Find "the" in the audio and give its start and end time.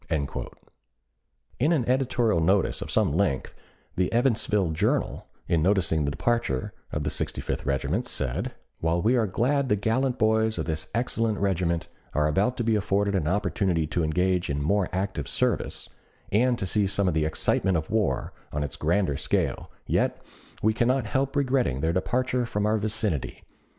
3.95-4.11, 6.05-6.09, 7.03-7.11, 9.69-9.75, 17.13-17.25